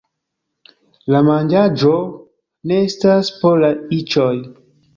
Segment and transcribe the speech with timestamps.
[1.15, 1.93] La manĝaĵo
[2.73, 3.73] ne estas por la
[4.03, 4.35] iĉoj